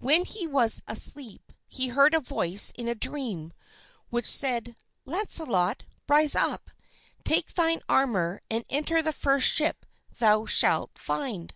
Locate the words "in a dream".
2.76-3.54